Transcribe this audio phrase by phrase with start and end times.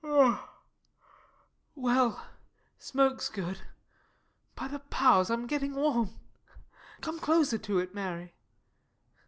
[1.75, 2.25] Well,
[2.79, 3.59] smoke's good
[4.55, 6.19] by the powers, I'm getting warm
[7.01, 8.33] come closer to it, Mary.